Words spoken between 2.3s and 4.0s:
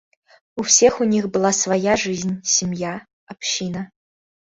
семья, община.